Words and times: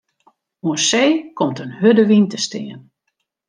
Oan 0.67 0.77
see 0.89 1.15
komt 1.37 1.61
in 1.63 1.77
hurde 1.79 2.03
wyn 2.09 2.27
te 2.31 2.39
stean. 2.45 2.81